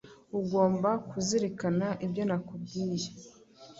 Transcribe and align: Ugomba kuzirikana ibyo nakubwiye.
Ugomba 0.39 0.89
kuzirikana 1.09 1.87
ibyo 2.05 2.23
nakubwiye. 2.29 3.09